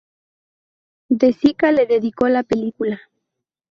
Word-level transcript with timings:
De 1.09 1.31
Sica 1.31 1.71
le 1.71 1.85
dedicó 1.85 2.27
la 2.27 2.41
película. 2.41 2.99